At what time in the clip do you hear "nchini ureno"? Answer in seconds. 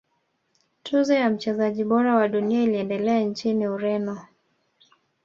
3.19-4.25